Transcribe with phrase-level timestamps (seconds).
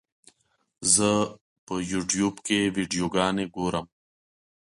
[0.93, 1.09] زه
[1.65, 3.85] په یوټیوب کې ویډیوګانې ګورم.